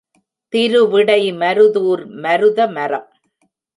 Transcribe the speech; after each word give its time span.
திருவிடை 0.53 1.21
மருதூர் 1.33 2.03
மருதமரம். 2.23 3.07